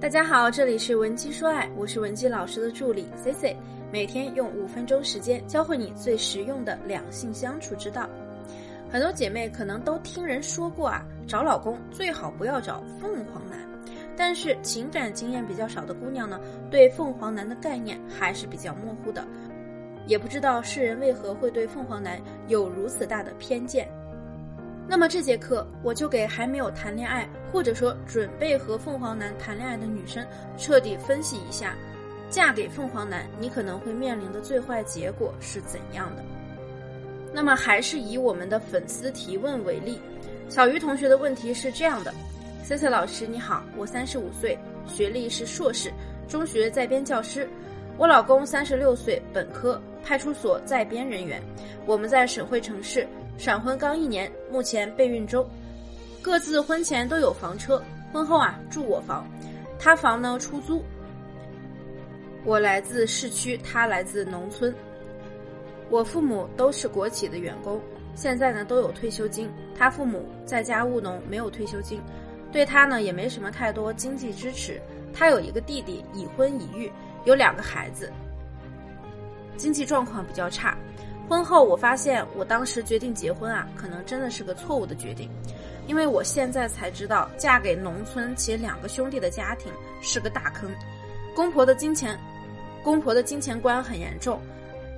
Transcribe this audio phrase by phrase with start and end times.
[0.00, 3.56] 大家好，这里是文姬说爱，我是文姬老师的助理 C C，
[3.90, 8.08] 每天用五分钟时间教会你最实用的两性相处之道。
[8.88, 13.58] 很多姐妹可能都听人说过啊，找老公最好不要找凤凰男。
[14.16, 16.38] 但是情感经验比较少的姑娘呢，
[16.70, 19.26] 对凤凰男的概念还是比较模糊的，
[20.06, 23.88] 也不知道世人为何会对凤凰男有如此大的偏见。
[24.90, 31.74] 那么这节课我就给还没有谈恋爱，或者说准备和凤凰男谈恋爱的女生，彻底分析一下，
[32.30, 36.24] 嫁给凤凰男你可能会面临的最坏结果是怎样的。
[37.34, 40.00] 那么还是以我们的粉丝提问为例，
[40.48, 42.14] 小鱼同学的问题是这样的
[42.64, 45.92] ：C C 老师你好，我三十五岁，学历是硕士，
[46.26, 47.46] 中学在编教师，
[47.98, 51.42] 我老公三十六岁，本科，派出所在编人员，
[51.84, 53.06] 我们在省会城市。
[53.38, 55.48] 闪婚刚一年，目前备孕中，
[56.20, 57.80] 各自婚前都有房车，
[58.12, 59.24] 婚后啊住我房，
[59.78, 60.82] 他房呢出租。
[62.44, 64.74] 我来自市区，他来自农村。
[65.88, 67.80] 我父母都是国企的员工，
[68.16, 69.48] 现在呢都有退休金。
[69.72, 72.00] 他父母在家务农，没有退休金，
[72.50, 74.82] 对他呢也没什么太多经济支持。
[75.14, 76.90] 他有一个弟弟，已婚已育，
[77.24, 78.12] 有两个孩子，
[79.56, 80.76] 经济状况比较差。
[81.28, 85.28] 婚后，我发现我当时决定结婚啊，可能真的是个错误的决定，
[85.86, 90.70] 因为我现在才知道，嫁给农村且两个兄弟的家庭是个大坑。
[91.36, 92.18] 公婆的金钱，
[92.82, 94.40] 公婆的金钱观很严重。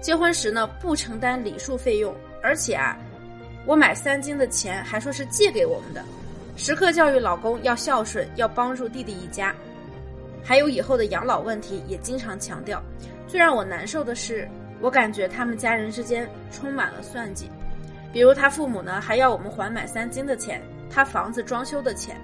[0.00, 2.98] 结婚时呢，不承担礼数费用，而且啊，
[3.64, 6.04] 我买三金的钱还说是借给我们的，
[6.56, 9.54] 时刻教育老公要孝顺，要帮助弟弟一家，
[10.42, 12.82] 还有以后的养老问题也经常强调。
[13.28, 14.48] 最让我难受的是。
[14.80, 17.50] 我感觉他们家人之间充满了算计，
[18.12, 22.16] 比如他父母呢还要我们还买三金的钱，他房子装修的钱。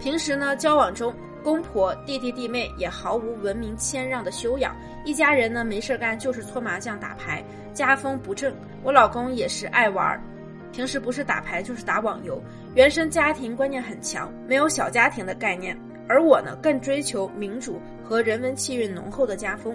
[0.00, 8.52] 平时呢交往中，公婆、弟弟、弟妹也毫无文明谦让的修养，一家人呢没事干就是搓麻将、打牌，家风不正。
[8.82, 10.20] 我老公也是爱玩，
[10.72, 12.42] 平时不是打牌就是打网游，
[12.74, 15.76] 原生家庭观念很强，没有小家庭的概念。
[16.08, 19.74] 而我呢更追求民主和人文气韵浓厚的家风。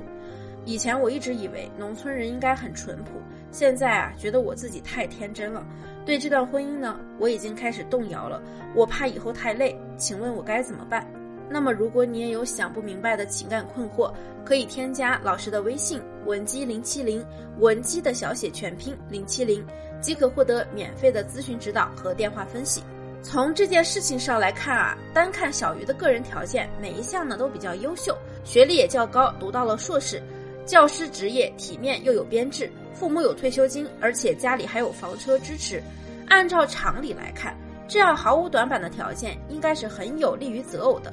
[0.68, 3.12] 以前我一直以为农村人应该很淳朴，
[3.52, 5.66] 现在啊，觉得我自己太天真了。
[6.06, 8.42] 对这段婚姻呢，我已经开始动摇了。
[8.76, 11.10] 我怕以后太累，请问我该怎么办？
[11.50, 14.14] 那么，如果你也有想不明白的情感困惑，
[14.44, 17.26] 可以添加老师的微信文姬零七零，
[17.60, 19.66] 文姬的小写全拼零七零，
[20.02, 22.84] 即可获得免费的咨询指导和电话分析。
[23.24, 30.22] 从这件事情上来看啊，单看小鱼的个人条件，每一项呢都比较优秀，学历也较高，读到了硕士。
[30.68, 35.82] 教师职业体面又有编制，父母有退休金，而且家里还有房车支持。
[36.28, 37.56] 按照常理来看，
[37.88, 41.12] 这样毫无短板的条件应该是很有利于择偶的。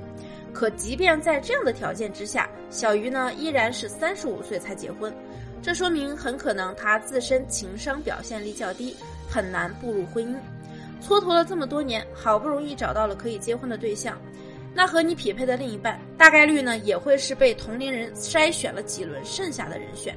[0.53, 5.15] 可即便在这样的条件之下，小鱼呢依然是三十五岁才结婚，
[5.63, 8.97] 这说明很可能他自身情商表现力较低，
[9.29, 10.37] 很难步入婚姻。
[11.01, 14.19] 蹉跎了这么多年，好不容易找到了可以结婚的对象。
[14.75, 20.13] 那和你匹配的另一半，大概率呢也会是被同龄人筛选了几轮剩下的人选，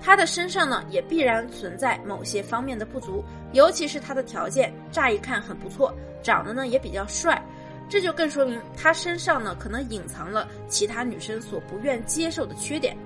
[0.00, 5.92] 他的身上呢也必然存在某些方面的不足，尤其是他的条件乍一看很不错，
[6.22, 7.44] 长得呢也比较帅，
[7.88, 12.96] 这就更说明他身上呢可能隐藏了其他女生所不愿接受的缺点。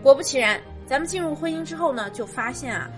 [0.00, 2.88] 果不其然，咱们进入婚姻之后呢，就发现啊。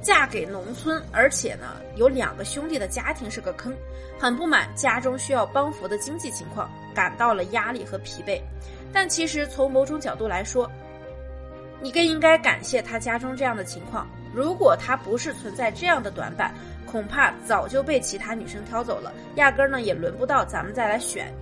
[0.00, 3.74] 嫁给农村，而且呢有两个兄弟的家庭是个坑，
[4.18, 8.40] 很不满家中需要帮扶的经济情况，感到了压力和疲惫。
[8.92, 10.70] 但其实从某种角度来说，
[11.80, 14.08] 你更应该感谢他家中这样的情况。
[14.34, 16.54] 如果他不是存在这样的短板，
[16.86, 21.32] 恐怕早就被其他女生挑走了，压根儿呢也轮不到咱们再来选。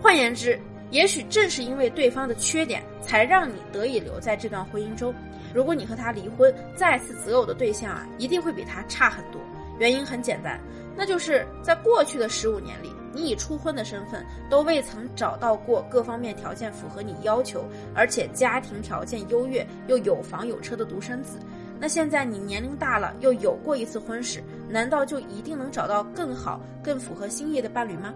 [0.00, 0.58] 换言之，
[0.92, 5.12] 也许正是因为对方的缺点，才让你得以留在这段婚姻中。
[5.52, 9.40] 如果你和他离婚，再次择偶的对象啊，一定会比他差很多。
[9.78, 10.60] 原因很简单，
[10.94, 21.38] 那就是在过去的十五年里，你以初婚的身份都未曾找到过各方面条件符合你要求，而且家庭条件优越又有房有车的独生子。
[21.80, 28.12] 那现在你年龄大了，又有过一次婚史，难道就一定能找到更好、更符合心意的伴侣吗？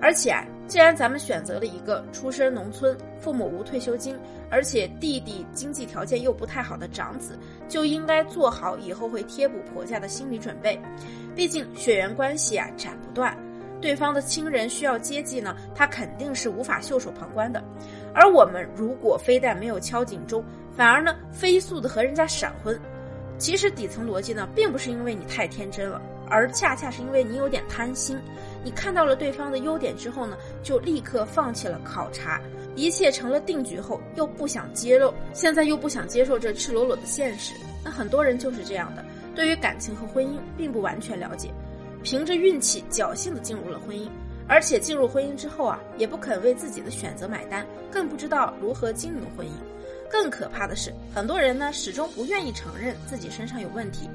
[0.00, 0.36] 而且，
[0.68, 4.14] 既然咱们选择了一个出身农村、父母无退休金，
[4.50, 10.78] 而且弟弟经济条件又不太好的长子，就应该做好以后会贴补婆家的心理准备。
[11.34, 13.34] 毕竟血缘关系啊斩不断，
[13.80, 17.64] 对方的亲人需要接济呢，他肯定是无法袖手旁观的。
[18.14, 20.44] 而我们如果非但没有敲警钟，
[20.76, 22.78] 反而呢飞速的和人家闪婚，
[23.38, 26.00] 其实底层逻辑呢，并不是因为你太天真了，
[26.30, 28.18] 而恰恰是因为你有点贪心。
[28.64, 32.40] 你看到了对方的优点之后呢，就立刻放弃了考察，
[32.74, 37.54] 一切成了定局后又不想揭露，现在又不想接受这赤裸裸的现实。
[37.84, 39.04] 那很多人就是这样的，
[39.34, 41.50] 对于感情和婚姻并不完全了解，
[42.02, 44.08] 凭着运气侥幸的进入了婚姻，
[44.48, 49.50] 而且进入婚姻之后啊，也不肯为自己的选择买单，更不知道如何经营婚姻。
[50.10, 54.08] 更可怕的是，很多人呢始终不愿意承认自己身上有问题，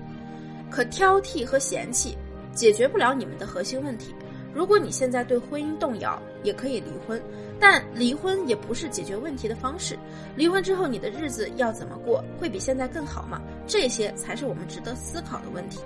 [0.74, 2.18] 可挑剔和嫌弃
[2.52, 4.12] 解决不了你们的核心问题。
[4.52, 7.22] 如果你现在对婚姻动摇，也可以离婚，
[7.60, 9.98] 但离婚也不是解决问题的方式。
[10.36, 12.24] 离婚之后，你的日子要怎么过？
[12.40, 13.40] 会比现在更好吗？
[13.68, 15.82] 这些才是我们值得思考的问题。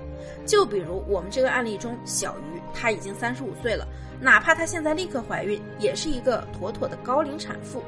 [0.45, 3.85] 就比如我们这个案例中，小鱼她已经三十五岁了，
[4.21, 7.83] 哪怕她现在立刻怀孕，也是一个妥妥的高龄产妇。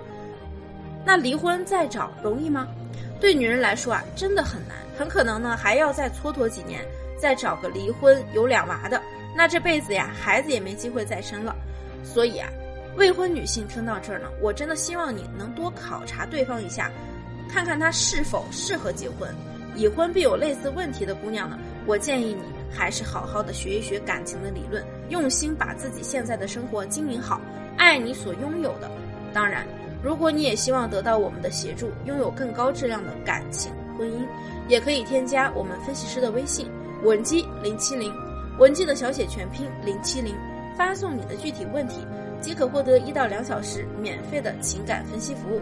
[1.06, 2.68] 那离婚再找容易吗？
[3.19, 6.86] 对女人来说啊，真的很难，很可能呢还要再蹉跎几年，
[7.18, 9.01] 再找个离婚有两娃的。
[9.36, 11.56] 那这辈子呀，孩子也没机会再生了。
[12.04, 12.50] 所以啊，
[12.96, 16.92] 未婚女性听到这儿呢，我真的希望你能多考察对方一下，
[17.50, 19.30] 看看他是否适合结婚。
[19.75, 27.40] 已婚并有类似问题的姑娘呢，我建议你还是好好的学一学感情的理论，用心把自己现在的生活经营好，
[27.78, 28.90] 爱你所拥有的。
[29.31, 29.66] 当然，
[30.01, 34.25] 如果你也希望得到我们的协助，拥有更高质量的感情婚姻，
[34.68, 36.68] 也可以添加我们分析师的微信
[37.04, 38.13] 文姬零七零。
[38.57, 40.36] 文姬的小写全拼零七零，
[40.78, 42.06] 发送你的具体问题，
[42.42, 45.62] 即可获得一到两小时免费的情感分析服务。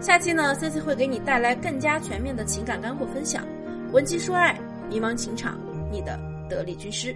[0.00, 3.44] 下期呢，C C 会给你带来更加全面的情感干货分享。
[3.92, 4.58] 文姬说爱，
[4.88, 5.58] 迷茫情场，
[5.90, 6.18] 你的
[6.48, 7.14] 得力军师。